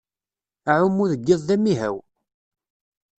Aɛummu 0.71 1.05
deg 1.11 1.27
iḍ 1.33 1.41
d 1.47 1.49
amihaw. 1.55 1.97